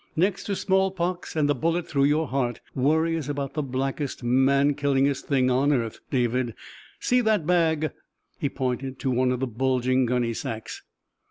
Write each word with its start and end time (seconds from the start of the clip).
"Next 0.15 0.45
to 0.45 0.55
small 0.55 0.89
pox 0.89 1.35
and 1.35 1.47
a 1.47 1.53
bullet 1.53 1.87
through 1.87 2.05
your 2.05 2.25
heart, 2.27 2.59
worry 2.73 3.15
is 3.15 3.29
about 3.29 3.53
the 3.53 3.61
blackest, 3.61 4.23
man 4.23 4.73
killingest 4.73 5.25
thing 5.25 5.51
on 5.51 5.71
earth, 5.71 5.99
David. 6.09 6.55
See 6.99 7.21
that 7.21 7.45
bag?" 7.45 7.91
He 8.39 8.49
pointed 8.49 8.97
to 8.97 9.11
one 9.11 9.31
of 9.31 9.39
the 9.41 9.45
bulging 9.45 10.07
gunny 10.07 10.33
sacks. 10.33 10.81